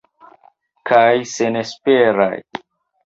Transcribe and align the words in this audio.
Kaj 0.91 1.21
senesperaj. 1.33 2.33